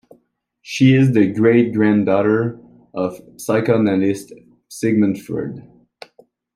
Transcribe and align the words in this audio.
She 0.63 0.95
is 0.95 1.11
the 1.13 1.31
great-granddaughter 1.31 2.59
of 2.95 3.21
psychoanalyst 3.37 4.33
Sigmund 4.67 5.21
Freud. 5.21 5.69